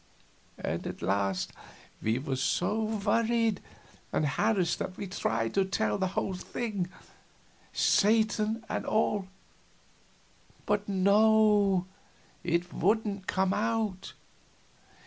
[0.57, 1.53] And at last
[2.01, 3.61] we were so worried
[4.11, 6.89] and harassed that we tried to tell the whole thing,
[7.71, 9.27] Satan and all
[10.65, 11.85] but no,
[12.43, 14.13] it wouldn't come out.